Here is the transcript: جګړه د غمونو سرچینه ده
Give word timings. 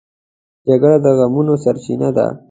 جګړه 0.67 0.97
د 1.03 1.05
غمونو 1.17 1.53
سرچینه 1.63 2.09
ده 2.17 2.25